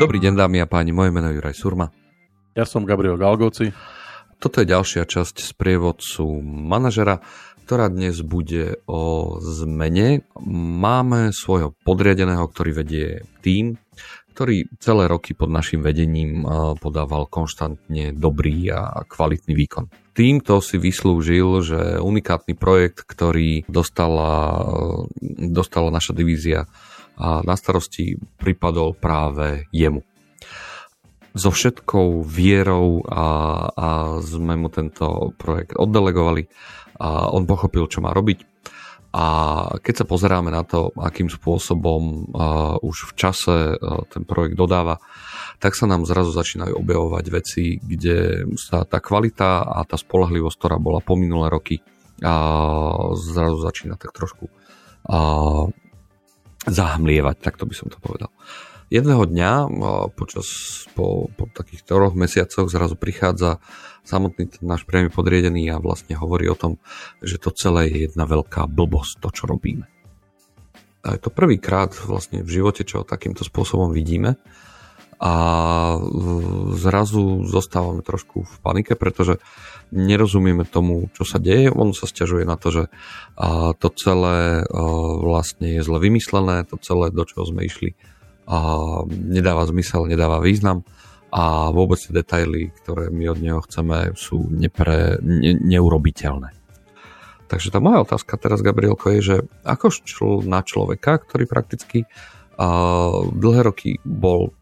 [0.00, 1.92] Dobrý deň dámy a páni, moje meno je Juraj Surma.
[2.56, 3.68] Ja som Gabriel Galgoci.
[4.40, 7.20] Toto je ďalšia časť z prievodcu manažera,
[7.68, 10.24] ktorá dnes bude o zmene.
[10.80, 13.76] Máme svojho podriadeného, ktorý vedie tým,
[14.32, 16.48] ktorý celé roky pod našim vedením
[16.80, 20.16] podával konštantne dobrý a kvalitný výkon.
[20.16, 24.64] Týmto si vyslúžil, že unikátny projekt, ktorý dostala,
[25.44, 26.64] dostala naša divízia
[27.18, 30.04] na starosti, pripadol práve jemu
[31.34, 33.24] so všetkou vierou a,
[33.70, 33.88] a
[34.18, 36.50] sme mu tento projekt oddelegovali
[37.00, 38.50] a on pochopil, čo má robiť.
[39.10, 39.26] A
[39.82, 45.02] keď sa pozeráme na to, akým spôsobom uh, už v čase uh, ten projekt dodáva,
[45.58, 50.76] tak sa nám zrazu začínajú objavovať veci, kde sa tá kvalita a tá spolahlivosť, ktorá
[50.78, 51.82] bola po minulé roky,
[52.22, 55.66] uh, zrazu začína tak trošku uh,
[56.68, 58.28] zahmlievať, tak to by som to povedal.
[58.90, 59.52] Jedného dňa,
[60.18, 60.50] počas,
[60.98, 63.62] po, po takých troch mesiacoch zrazu prichádza
[64.02, 66.82] samotný ten náš priamy podriedený a vlastne hovorí o tom,
[67.22, 69.86] že to celé je jedna veľká blbosť, to čo robíme.
[71.06, 74.36] A je to prvýkrát vlastne v živote, čo takýmto spôsobom vidíme
[75.20, 75.34] a
[76.80, 79.36] zrazu zostávame trošku v panike, pretože
[79.92, 81.68] nerozumieme tomu, čo sa deje.
[81.68, 82.84] On sa stiažuje na to, že
[83.76, 84.64] to celé
[85.20, 87.92] vlastne je zle vymyslené, to celé, do čoho sme išli,
[89.12, 90.88] nedáva zmysel, nedáva význam
[91.28, 96.50] a vôbec tie detaily, ktoré my od neho chceme, sú nepre, ne, neurobiteľné.
[97.46, 103.26] Takže tá moja otázka teraz, Gabrielko, je, že ako čl na človeka, ktorý prakticky uh,
[103.30, 104.54] dlhé roky bol,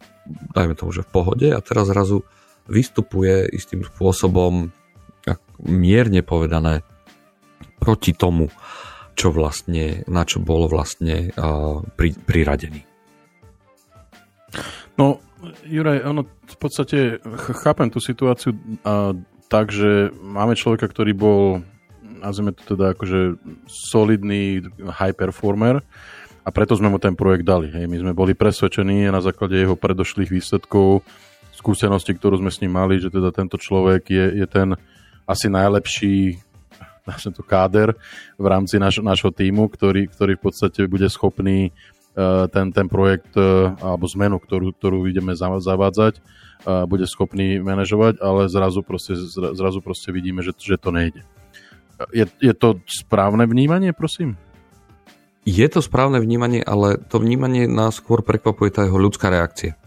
[0.53, 2.25] dajme tomu, že v pohode a teraz zrazu
[2.69, 4.71] vystupuje istým spôsobom,
[5.65, 6.87] mierne povedané,
[7.81, 8.53] proti tomu,
[9.19, 12.87] čo vlastne, na čo bol vlastne uh, pri, priradený.
[14.95, 15.19] No,
[15.67, 16.99] Juraj, ono v podstate
[17.63, 19.15] chápem tú situáciu a,
[19.47, 21.43] tak, že máme človeka, ktorý bol,
[22.03, 25.83] nazvime to teda akože solidný high performer
[26.49, 27.69] a preto sme mu ten projekt dali.
[27.69, 27.85] Hej.
[27.85, 31.05] My sme boli presvedčení na základe jeho predošlých výsledkov,
[31.53, 34.73] skúsenosti, ktorú sme s ním mali, že teda tento človek je, je ten
[35.29, 36.41] asi najlepší
[37.37, 37.93] to káder
[38.41, 41.77] v rámci náš, nášho týmu, ktorý, ktorý v podstate bude schopný
[42.19, 46.21] E, ten, ten projekt e, alebo zmenu, ktorú, ktorú ideme zavádzať, e,
[46.91, 49.15] bude schopný manažovať, ale zrazu proste,
[49.55, 51.23] zrazu proste vidíme, že, že to nejde.
[52.11, 54.35] Je, je to správne vnímanie, prosím?
[55.47, 59.79] Je to správne vnímanie, ale to vnímanie nás skôr prekvapuje tá jeho ľudská reakcia.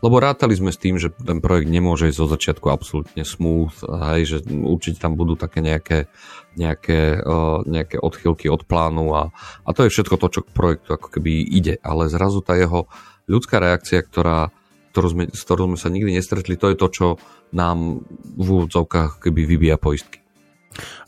[0.00, 4.22] Lebo rátali sme s tým, že ten projekt nemôže ísť zo začiatku absolútne smooth, hej,
[4.24, 6.08] že určite tam budú také nejaké,
[6.56, 9.28] nejaké, uh, nejaké odchylky od plánu a,
[9.60, 11.76] a to je všetko to, čo k projektu ako keby ide.
[11.84, 12.88] Ale zrazu tá jeho
[13.28, 14.48] ľudská reakcia, ktorá,
[14.96, 17.06] ktorú sme, s ktorou sme sa nikdy nestretli, to je to, čo
[17.52, 20.24] nám v úvodzovkách keby vybíja poistky.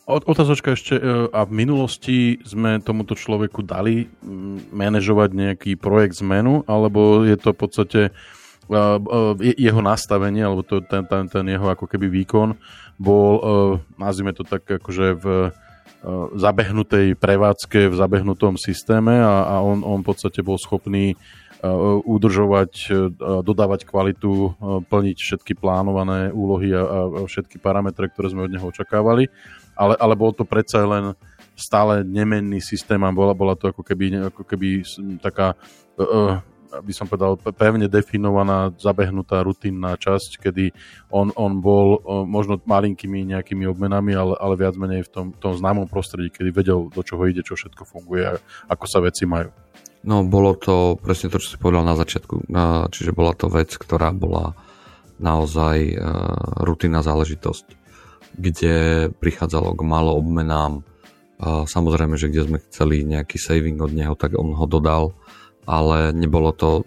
[0.07, 4.11] Otázočka ešte, e, a v minulosti sme tomuto človeku dali
[4.75, 8.01] manažovať nejaký projekt zmenu, alebo je to v podstate
[9.59, 12.57] jeho nastavenie, alebo to, ten, ten, ten jeho ako keby výkon
[12.97, 13.33] bol,
[13.99, 15.27] nazvime to tak akože v
[16.35, 21.15] zabehnutej prevádzke, v zabehnutom systéme a, a on, on v podstate bol schopný
[22.03, 22.91] udržovať,
[23.47, 24.59] dodávať kvalitu,
[24.91, 26.83] plniť všetky plánované úlohy a,
[27.27, 29.31] všetky parametre, ktoré sme od neho očakávali.
[29.79, 31.15] Ale, ale bol to predsa len
[31.55, 34.83] stále nemenný systém a bola, bola to ako keby, ako keby
[35.23, 35.55] taká
[36.81, 40.73] by som povedal, pevne definovaná, zabehnutá rutinná časť, kedy
[41.13, 45.85] on, on bol možno malinkými nejakými obmenami, ale, ale viac menej v tom, tom známom
[45.85, 48.41] prostredí, kedy vedel, do čoho ide, čo všetko funguje a
[48.73, 49.53] ako sa veci majú.
[50.03, 52.51] No, bolo to presne to, čo si povedal na začiatku.
[52.91, 54.59] Čiže bola to vec, ktorá bola
[55.23, 55.97] naozaj e,
[56.67, 57.67] rutinná záležitosť,
[58.35, 58.75] kde
[59.23, 60.83] prichádzalo k malo obmenám.
[61.43, 65.15] Samozrejme, že kde sme chceli nejaký saving od neho, tak on ho dodal
[65.67, 66.83] ale nebolo to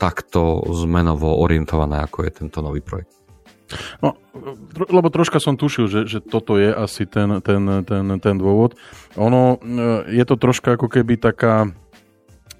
[0.00, 3.12] takto zmenovo orientované, ako je tento nový projekt.
[3.98, 4.14] No,
[4.78, 8.78] lebo troška som tušil, že, že toto je asi ten, ten, ten, ten dôvod.
[9.18, 9.58] Ono,
[10.06, 11.74] je to troška ako keby taká,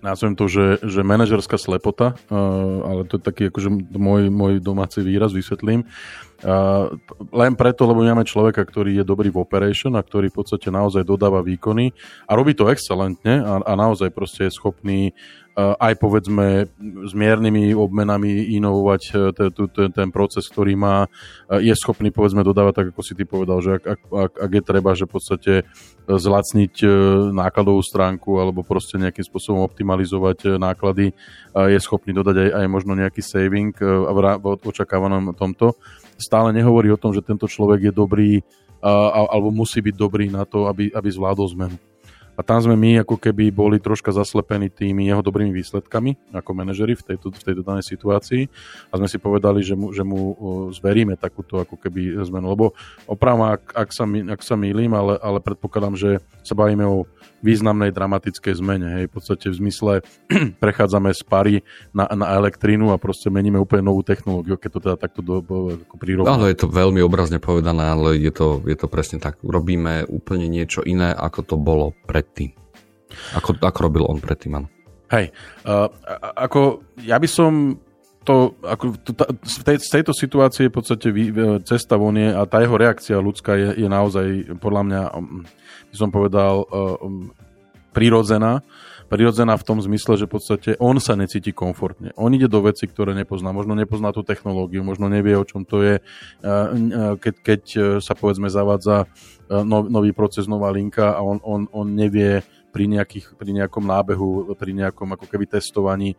[0.07, 2.15] nazvem to, že, že manažerská slepota,
[2.87, 5.83] ale to je taký akože môj, môj domáci výraz, vysvetlím.
[7.33, 11.03] Len preto, lebo máme človeka, ktorý je dobrý v operation a ktorý v podstate naozaj
[11.03, 11.91] dodáva výkony
[12.31, 15.11] a robí to excelentne a, a naozaj proste je schopný
[15.57, 16.69] aj povedzme
[17.09, 19.33] s miernymi obmenami inovovať
[19.97, 21.09] ten proces, ktorý má,
[21.49, 24.93] je schopný povedzme dodávať, tak ako si ty povedal, že ak, ak, ak je treba,
[24.93, 25.53] že v podstate
[26.05, 26.85] zlacniť
[27.33, 31.17] nákladovú stránku alebo proste nejakým spôsobom optimalizovať náklady,
[31.57, 35.73] je schopný dodať aj, aj možno nejaký saving v očakávanom tomto.
[36.21, 38.45] Stále nehovorí o tom, že tento človek je dobrý
[38.85, 41.81] alebo musí byť dobrý na to, aby, aby zvládol zmenu.
[42.37, 46.93] A tam sme my ako keby boli troška zaslepení tými jeho dobrými výsledkami ako manažeri
[46.93, 48.43] v tejto, v tejto danej situácii
[48.93, 50.37] a sme si povedali, že mu, že mu
[50.71, 52.53] zveríme takúto ako keby zmenu.
[52.53, 52.65] Lebo
[53.09, 56.11] opravom, ak, ak, sa, ak sa mýlim, ale, ale predpokladám, že
[56.45, 57.09] sa bavíme o
[57.45, 58.87] významnej dramatickej zmene.
[59.01, 59.05] Hej.
[59.09, 59.93] V podstate v zmysle
[60.63, 61.55] prechádzame z pary
[61.95, 65.39] na, na elektrínu a proste meníme úplne novú technológiu, keď to teda takto do.
[66.27, 69.39] Áno, je to veľmi obrazne povedané, ale je to, je to presne tak.
[69.45, 71.93] Robíme úplne niečo iné, ako to bolo
[72.27, 72.51] predtým.
[73.39, 74.69] Ako, ako robil on predtým, áno.
[75.07, 75.31] Hej,
[75.63, 75.87] uh,
[76.35, 77.79] ako ja by som
[78.27, 81.31] to, ako, ta, z, tej, z tejto situácie v podstate vy,
[81.63, 85.47] cesta von je a tá jeho reakcia ľudská je, je naozaj podľa mňa um,
[85.95, 86.99] by som povedal, uh,
[87.95, 88.67] prirodzená.
[89.07, 92.11] Prirodzená v tom zmysle, že v podstate on sa necíti komfortne.
[92.19, 93.55] On ide do veci, ktoré nepozná.
[93.55, 95.95] Možno nepozná tú technológiu, možno nevie, o čom to je.
[96.43, 97.63] Uh, keď, keď
[98.03, 102.43] sa povedzme zavádza uh, nový proces, nová linka a on, on, on nevie
[102.75, 106.13] pri, nejakých, pri nejakom nábehu, pri nejakom ako keby testovaní,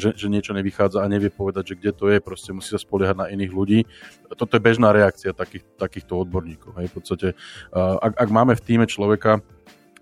[0.00, 3.12] že, že niečo nevychádza a nevie povedať, že kde to je, proste musí sa spoliehať
[3.12, 3.84] na iných ľudí.
[4.32, 6.80] Toto je bežná reakcia takých, takýchto odborníkov.
[6.80, 6.88] Hej.
[6.88, 7.28] V podstate,
[7.76, 9.44] ak, ak máme v týme človeka,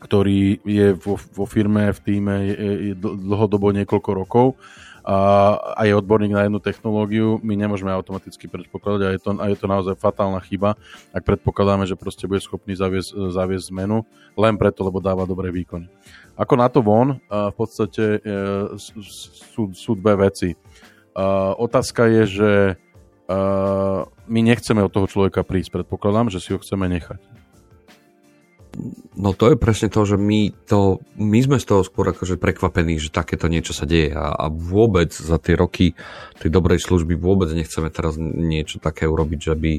[0.00, 4.46] ktorý je vo, vo firme, v týme je, je dlhodobo niekoľko rokov,
[5.00, 5.16] a,
[5.80, 9.56] a je odborník na jednu technológiu, my nemôžeme automaticky predpokladať a je to, a je
[9.56, 10.76] to naozaj fatálna chyba,
[11.16, 14.04] ak predpokladáme, že proste bude schopný zaviesť, zaviesť zmenu
[14.36, 15.88] len preto, lebo dáva dobré výkony.
[16.36, 18.36] Ako na to von, v podstate e,
[18.76, 20.56] sú, sú dve veci.
[21.58, 22.52] Otázka je, že
[24.30, 27.39] my nechceme od toho človeka prísť, predpokladám, že si ho chceme nechať.
[29.16, 32.96] No to je presne to, že my, to, my sme z toho skôr akože prekvapení,
[32.96, 35.92] že takéto niečo sa deje a, a vôbec za tie roky
[36.40, 39.72] tej dobrej služby vôbec nechceme teraz niečo také urobiť, že by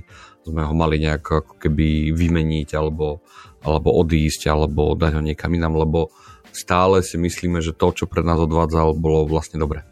[0.45, 3.25] sme ho mali nejak ako keby vymeniť alebo,
[3.65, 6.13] alebo odísť alebo dať ho niekam inám, lebo
[6.53, 9.90] stále si myslíme, že to, čo pred nás odvádzal, bolo vlastne dobre.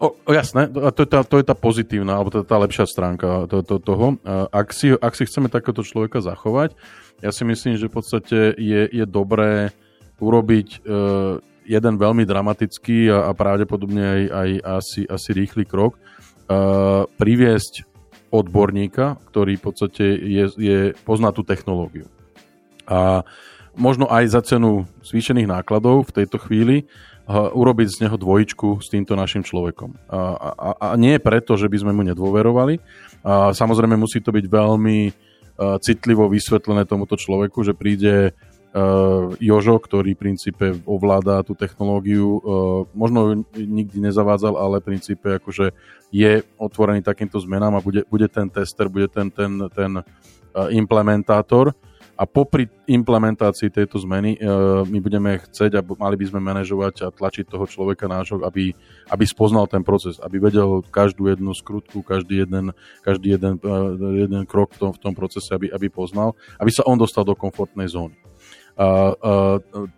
[0.00, 3.44] O, jasné, a to je, tá, to je tá pozitívna, alebo je tá lepšia stránka
[3.52, 4.16] to, to, toho.
[4.48, 6.72] Ak si, ak si chceme takéto človeka zachovať,
[7.20, 9.76] ja si myslím, že v podstate je, je dobré
[10.16, 11.36] urobiť uh,
[11.68, 14.50] jeden veľmi dramatický a, a pravdepodobne aj, aj
[14.80, 16.00] asi, asi rýchly krok.
[16.48, 17.84] Uh, priviesť
[18.32, 22.08] odborníka, ktorý v podstate je, je, pozná tú technológiu.
[22.88, 23.20] A
[23.76, 26.88] možno aj za cenu zvýšených nákladov v tejto chvíli
[27.30, 29.94] urobiť z neho dvojičku s týmto našim človekom.
[30.10, 32.82] A, a, a nie preto, že by sme mu nedôverovali.
[33.22, 34.98] A samozrejme musí to byť veľmi
[35.84, 38.32] citlivo vysvetlené tomuto človeku, že príde
[39.42, 42.38] Jožo, ktorý v princípe ovláda tú technológiu,
[42.94, 45.74] možno nikdy nezavádzal, ale v princípe akože
[46.14, 50.00] je otvorený takýmto zmenám a bude, bude ten tester, bude ten, ten, ten
[50.70, 51.74] implementátor
[52.20, 54.38] a popri implementácii tejto zmeny e,
[54.84, 58.76] my budeme chcieť a mali by sme manažovať a tlačiť toho človeka nášho, aby,
[59.08, 63.72] aby spoznal ten proces, aby vedel každú jednu skrutku, každý jeden, každý jeden, e,
[64.28, 67.32] jeden krok v tom, v tom procese, aby, aby poznal, aby sa on dostal do
[67.32, 68.20] komfortnej zóny.
[68.76, 68.88] A, a,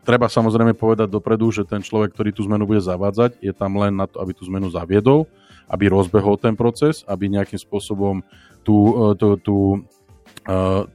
[0.07, 3.99] treba samozrejme povedať dopredu, že ten človek, ktorý tú zmenu bude zavádzať, je tam len
[3.99, 5.27] na to, aby tú zmenu zaviedol,
[5.67, 8.23] aby rozbehol ten proces, aby nejakým spôsobom
[8.63, 9.57] tú, e, tú, tú,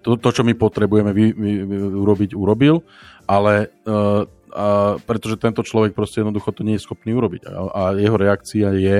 [0.04, 2.84] to, to, čo my potrebujeme vy, vy, vy, urobiť, urobil,
[3.28, 4.28] ale uh,
[4.58, 7.46] a pretože tento človek proste jednoducho to nie je schopný urobiť.
[7.46, 9.00] A, a jeho reakcia je,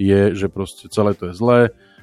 [0.00, 1.60] je, že proste celé to je zlé,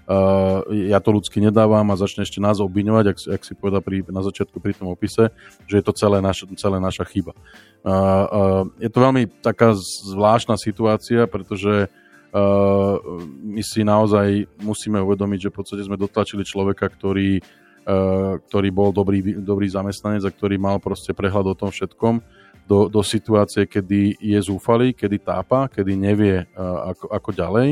[0.07, 4.05] uh, ja to ľudsky nedávam a začne ešte nás obviňovať, ak, ak si povedal pri,
[4.07, 5.33] na začiatku pri tom opise,
[5.67, 7.35] že je to celé, naš, celé naša chyba.
[7.83, 9.75] Uh, uh, je to veľmi taká
[10.07, 12.95] zvláštna situácia, pretože uh,
[13.41, 17.43] my si naozaj musíme uvedomiť, že v podstate sme dotlačili človeka, ktorý
[17.83, 22.23] ktorý bol dobrý, dobrý zamestnanec a ktorý mal proste prehľad o tom všetkom,
[22.63, 27.69] do, do situácie, kedy je zúfalý, kedy tápa, kedy nevie eh, ako, ako ďalej.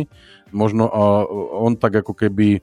[0.52, 0.92] Možno
[1.56, 2.60] on tak ako keby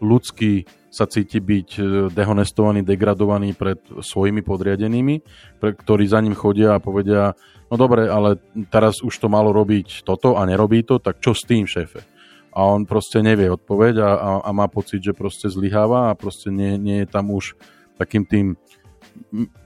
[0.00, 5.14] ľudský sa cíti byť eh, dehonestovaný, degradovaný pred svojimi podriadenými,
[5.60, 7.36] pre, ktorí za ním chodia a povedia,
[7.68, 8.40] no dobre, ale
[8.72, 12.15] teraz už to malo robiť toto a nerobí to, tak čo s tým, šéfe?
[12.56, 16.48] A on proste nevie odpoveď a, a, a má pocit, že proste zlyháva a proste
[16.48, 17.52] nie, nie je tam už
[18.00, 18.56] takým tým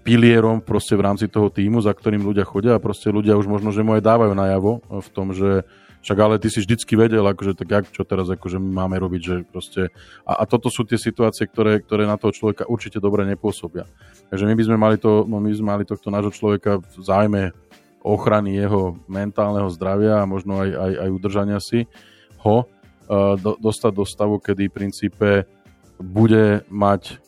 [0.03, 3.71] pilierom proste v rámci toho týmu, za ktorým ľudia chodia a proste ľudia už možno,
[3.71, 5.63] že mu aj dávajú najavo v tom, že
[6.01, 9.35] však ale ty si vždycky vedel, akože tak jak, čo teraz akože máme robiť, že
[9.45, 9.93] proste...
[10.25, 13.85] A, a toto sú tie situácie, ktoré, ktoré na toho človeka určite dobre nepôsobia.
[14.33, 17.43] Takže my by sme mali, to, my by sme mali tohto nášho človeka v zájme
[18.01, 21.85] ochrany jeho mentálneho zdravia a možno aj, aj, aj udržania si
[22.49, 22.65] ho
[23.37, 25.31] do, dostať do stavu, kedy v princípe
[25.99, 27.19] bude mať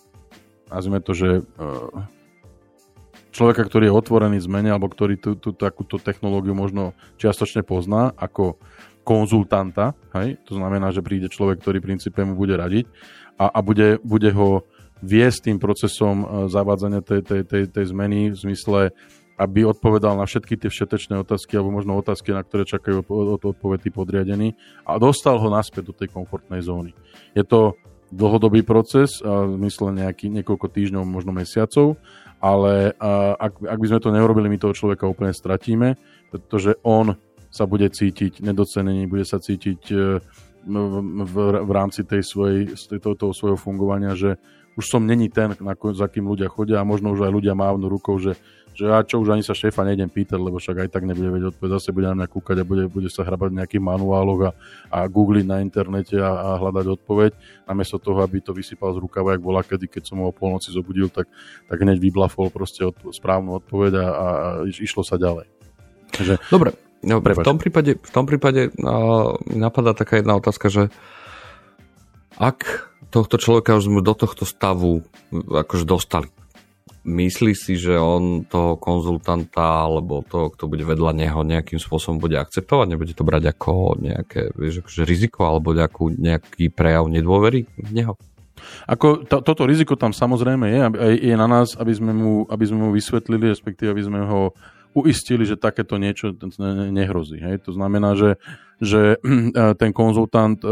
[0.72, 2.08] nazvime to, že uh,
[3.32, 8.56] človeka, ktorý je otvorený zmene alebo ktorý tú, tú takúto technológiu možno čiastočne pozná ako
[9.04, 10.38] konzultanta, hej?
[10.46, 12.86] to znamená, že príde človek, ktorý v princípe mu bude radiť
[13.36, 14.62] a, a bude, bude ho
[15.02, 18.94] viesť tým procesom e, zavádzania tej, tej, tej, tej zmeny v zmysle,
[19.40, 23.88] aby odpovedal na všetky tie všetečné otázky alebo možno otázky, na ktoré čakajú od odpoveď
[23.88, 24.48] tí podriadení
[24.84, 26.92] a dostal ho naspäť do tej komfortnej zóny.
[27.32, 27.74] Je to
[28.12, 31.96] dlhodobý proces, v zmysle nejaký, niekoľko týždňov, možno mesiacov,
[32.44, 32.92] ale
[33.40, 35.96] ak, ak by sme to neurobili, my toho človeka úplne stratíme,
[36.28, 37.16] pretože on
[37.52, 39.96] sa bude cítiť nedocenený, bude sa cítiť e,
[40.64, 40.94] v,
[41.28, 42.60] v, v rámci tej svojej,
[42.96, 44.40] toho, toho svojho fungovania, že
[44.76, 45.52] už som není ten,
[45.92, 48.36] za kým ľudia chodia a možno už aj ľudia mávnu rukou, že
[48.72, 51.52] že ja čo už ani sa šéfa nejdem pýtať, lebo však aj tak nebude vedieť
[51.52, 54.50] odpovedať, zase bude na mňa kúkať a bude, bude sa hrabať v nejakých manuáloch a,
[54.88, 57.32] a googliť na internete a, a hľadať odpoveď,
[57.68, 60.72] namiesto toho, aby to vysypal z rukava, jak bola kedy, keď som ho o polnoci
[60.72, 61.28] zobudil, tak,
[61.68, 65.52] tak hneď vyblafol proste od, správnu odpoveď a, a, a išlo sa ďalej.
[66.16, 70.82] Takže, Dobre, Dobre v tom prípade, v tom prípade uh, napadá taká jedna otázka, že
[72.40, 76.32] ak tohto človeka už sme do tohto stavu akože dostali,
[77.02, 82.38] Myslí si, že on toho konzultanta alebo toho, kto bude vedľa neho nejakým spôsobom bude
[82.38, 82.94] akceptovať?
[82.94, 88.14] Nebude to brať ako nejaké vieš, akože riziko alebo nejakú, nejaký prejav nedôvery v neho?
[88.86, 90.78] Ako to, toto riziko tam samozrejme je,
[91.26, 94.54] je na nás, aby sme, mu, aby sme mu vysvetlili, respektíve aby sme ho
[94.94, 96.30] uistili, že takéto niečo
[96.94, 97.42] nehrozí.
[97.42, 97.66] Hej?
[97.66, 98.38] To znamená, že,
[98.78, 99.18] že
[99.82, 100.62] ten konzultant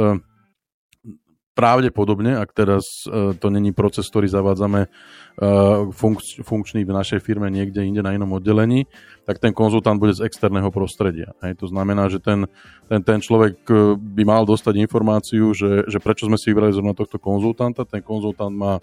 [1.55, 7.51] pravdepodobne, ak teraz uh, to není proces, ktorý zavádzame uh, funkč, funkčný v našej firme
[7.51, 8.87] niekde inde na inom oddelení,
[9.27, 11.35] tak ten konzultant bude z externého prostredia.
[11.43, 11.61] Hej.
[11.61, 12.47] To znamená, že ten,
[12.87, 16.95] ten, ten človek uh, by mal dostať informáciu, že, že prečo sme si vybrali zrovna
[16.95, 17.83] tohto konzultanta.
[17.85, 18.79] Ten konzultant má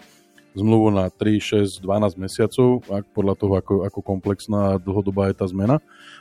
[0.58, 5.36] zmluvu na 3, 6, 12 mesiacov, ak podľa toho, ako, ako komplexná a dlhodobá je
[5.38, 5.78] tá zmena.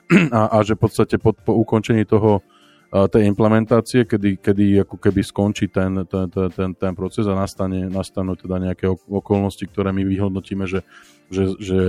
[0.32, 2.40] A, a že v podstate po, po ukončení toho
[2.88, 8.40] tej implementácie, kedy, kedy ako keby skončí ten, ten, ten, ten, proces a nastane, nastanú
[8.40, 10.88] teda nejaké okolnosti, ktoré my vyhodnotíme, že,
[11.28, 11.80] že, že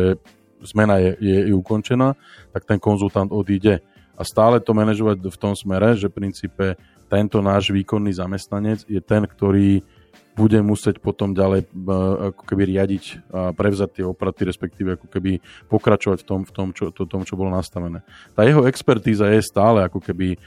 [0.67, 2.19] zmena je, je, je ukončená,
[2.51, 3.79] tak ten konzultant odíde.
[4.19, 6.75] A stále to manažovať v tom smere, že v princípe
[7.07, 9.87] tento náš výkonný zamestnanec je ten, ktorý
[10.39, 11.67] bude musieť potom ďalej
[12.31, 16.69] ako keby riadiť a prevzať tie opraty, respektíve ako keby pokračovať v tom, v tom,
[16.71, 18.07] čo, to, tom, čo bolo nastavené.
[18.39, 20.39] Tá jeho expertíza je stále ako keby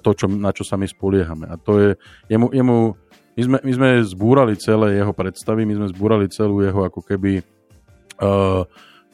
[0.00, 1.48] to, čo, na čo sa my spoliehame.
[1.48, 1.90] A to je,
[2.28, 2.76] jemu, jemu
[3.34, 7.40] my, sme, my sme zbúrali celé jeho predstavy, my sme zbúrali celú jeho ako keby
[8.20, 8.62] uh,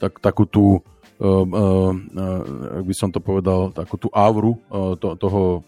[0.02, 0.82] tak, takú tú
[1.22, 1.92] uh, uh,
[2.82, 4.58] by som to povedal, takú tú auru
[4.98, 5.62] to, toho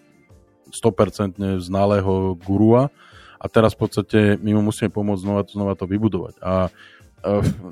[0.74, 2.90] 100% znalého gurua
[3.38, 6.42] a teraz v podstate my mu musíme pomôcť znova, znova to vybudovať.
[6.42, 7.01] A Eh,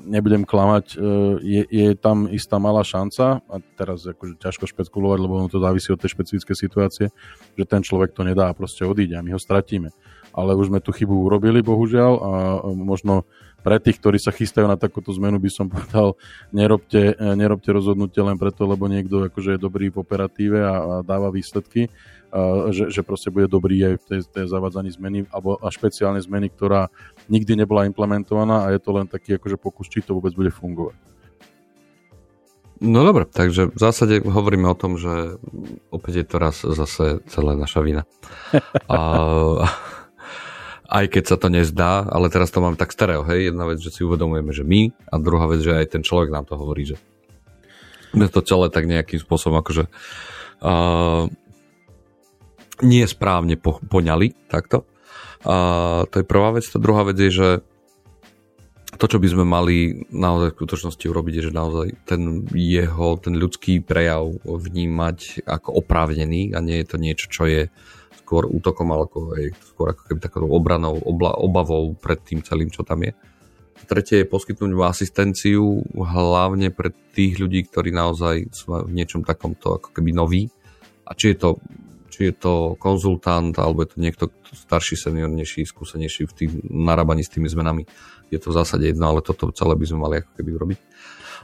[0.07, 0.99] nebudem klamať, eh,
[1.43, 5.99] je, je tam istá malá šanca, a teraz akože ťažko špekulovať, lebo to závisí od
[5.99, 7.11] tej špecifické situácie,
[7.59, 9.91] že ten človek to nedá a proste odíde a my ho stratíme.
[10.31, 12.31] Ale už sme tú chybu urobili, bohužiaľ, a
[12.71, 13.27] možno
[13.61, 16.15] pre tých, ktorí sa chystajú na takúto zmenu, by som povedal,
[16.55, 20.93] nerobte, eh, nerobte rozhodnutie len preto, lebo niekto akože je dobrý v operatíve a, a
[21.03, 21.91] dáva výsledky,
[22.71, 26.47] že, že proste bude dobrý aj v tej, tej zavádzaní zmeny, alebo a špeciálne zmeny,
[26.47, 26.87] ktorá
[27.27, 30.95] nikdy nebola implementovaná a je to len taký akože pokus, či to vôbec bude fungovať.
[32.81, 35.37] No dobre, takže v zásade hovoríme o tom, že
[35.93, 38.09] opäť je to raz zase celá naša vina.
[38.89, 38.97] A,
[40.89, 43.93] aj keď sa to nezdá, ale teraz to máme tak stereo, hej, jedna vec, že
[43.93, 46.97] si uvedomujeme, že my a druhá vec, že aj ten človek nám to hovorí, že
[48.17, 51.29] my to celé tak nejakým spôsobom akože uh,
[52.81, 54.85] nie správne po, poňali takto.
[55.41, 56.65] A to je prvá vec.
[56.69, 57.49] Tá druhá vec je, že
[59.01, 63.33] to, čo by sme mali naozaj v skutočnosti urobiť, je, že naozaj ten jeho, ten
[63.39, 67.61] ľudský prejav vnímať ako oprávnený a nie je to niečo, čo je
[68.21, 72.69] skôr útokom, ale ako, je skôr ako keby takou obranou, obla, obavou pred tým celým,
[72.69, 73.11] čo tam je.
[73.89, 79.81] Tretie je poskytnúť mu asistenciu hlavne pre tých ľudí, ktorí naozaj sú v niečom takomto
[79.81, 80.47] ako keby noví.
[81.09, 81.49] A či je to
[82.11, 87.31] či je to konzultant, alebo je to niekto starší, seniornejší, skúsenejší v tým narábaní s
[87.31, 87.87] tými zmenami.
[88.27, 90.79] Je to v zásade jedno, ale toto celé by sme mali ako keby urobiť.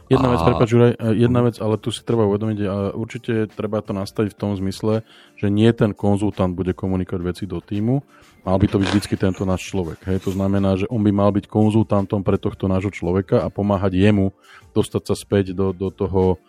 [0.07, 0.33] Jedna a...
[0.35, 4.31] vec, prepáč, Juraj, jedna vec, ale tu si treba uvedomiť, a určite treba to nastaviť
[4.35, 5.03] v tom zmysle,
[5.35, 7.99] že nie ten konzultant bude komunikovať veci do týmu,
[8.47, 9.99] mal by to byť vždy tento náš človek.
[10.07, 10.23] Hej?
[10.23, 14.31] To znamená, že on by mal byť konzultantom pre tohto nášho človeka a pomáhať jemu
[14.71, 16.39] dostať sa späť do, do toho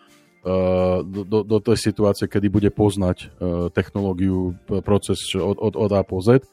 [1.03, 4.55] do, do, do tej situácie, kedy bude poznať uh, technológiu,
[4.87, 6.47] proces od, od, od A po Z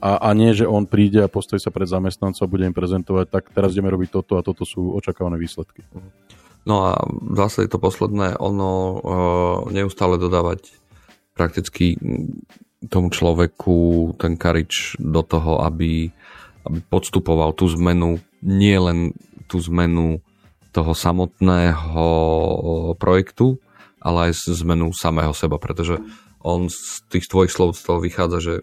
[0.00, 3.26] a, a nie, že on príde a postojí sa pred zamestnancom a bude im prezentovať,
[3.32, 5.84] tak teraz ideme robiť toto a toto sú očakávané výsledky.
[6.68, 7.00] No a
[7.40, 8.98] zase to posledné, ono uh,
[9.72, 10.76] neustále dodávať
[11.32, 11.96] prakticky
[12.92, 16.12] tomu človeku ten karič do toho, aby,
[16.64, 19.16] aby podstupoval tú zmenu, nie len
[19.48, 20.20] tú zmenu
[20.70, 22.06] toho samotného
[22.96, 23.58] projektu,
[24.00, 26.00] ale aj zmenu samého seba, pretože
[26.40, 28.54] on z tých tvojich slov z toho vychádza, že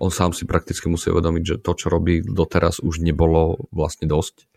[0.00, 4.48] on sám si prakticky musí uvedomiť, že to, čo robí doteraz, už nebolo vlastne dosť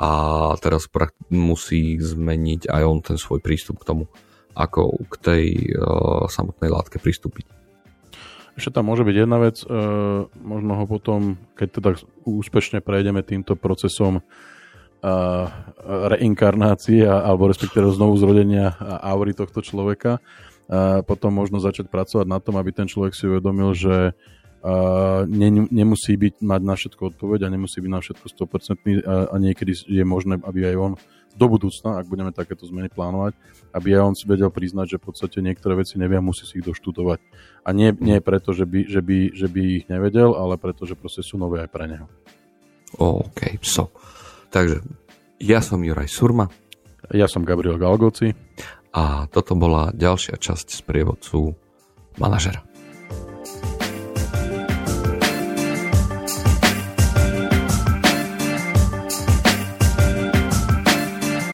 [0.00, 0.10] a
[0.58, 0.88] teraz
[1.28, 4.04] musí zmeniť aj on ten svoj prístup k tomu,
[4.56, 5.44] ako k tej
[5.76, 7.44] uh, samotnej látke pristúpiť.
[8.56, 11.90] Ešte tam môže byť jedna vec, uh, možno ho potom, keď teda
[12.24, 14.24] úspešne prejdeme týmto procesom
[16.12, 20.20] reinkarnácie alebo respektíve znovu zrodenia aury tohto človeka,
[21.08, 24.12] potom možno začať pracovať na tom, aby ten človek si uvedomil, že
[25.24, 29.34] ne, nemusí byť mať na všetko odpoveď a nemusí byť na všetko 100% a, a
[29.40, 30.92] niekedy je možné, aby aj on
[31.30, 33.38] do budúcna, ak budeme takéto zmeny plánovať,
[33.70, 36.58] aby aj on si vedel priznať, že v podstate niektoré veci nevie a musí si
[36.58, 37.22] ich doštudovať.
[37.64, 40.98] A nie, nie preto, že by, že, by, že by ich nevedel, ale preto, že
[40.98, 42.06] proste sú nové aj pre neho.
[42.98, 43.94] OK, so.
[44.50, 44.82] Takže
[45.40, 46.50] ja som Juraj Surma.
[47.10, 48.34] Ja som Gabriel Galgoci.
[48.90, 51.54] A toto bola ďalšia časť z prievodcu
[52.18, 52.69] manažera.